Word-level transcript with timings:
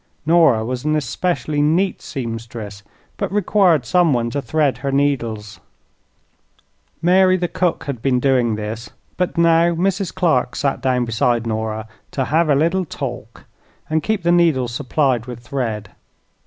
Nora 0.25 0.65
was 0.65 0.83
an 0.83 0.95
especially 0.95 1.61
neat 1.61 2.01
seamstress, 2.01 2.81
but 3.17 3.31
required 3.31 3.85
some 3.85 4.13
one 4.13 4.31
to 4.31 4.41
thread 4.41 4.79
her 4.79 4.91
needles. 4.91 5.59
Mary 7.03 7.37
the 7.37 7.47
cook 7.47 7.83
had 7.83 8.01
been 8.01 8.19
doing 8.19 8.55
this, 8.55 8.89
but 9.15 9.37
now 9.37 9.75
Mrs. 9.75 10.11
Clark 10.11 10.55
sat 10.55 10.81
down 10.81 11.05
beside 11.05 11.45
Nora 11.45 11.87
to 12.13 12.25
"hev 12.25 12.49
a 12.49 12.55
little 12.55 12.83
talk" 12.83 13.45
and 13.91 14.01
keep 14.01 14.23
the 14.23 14.31
needles 14.31 14.73
supplied 14.73 15.27
with 15.27 15.41
thread. 15.41 15.91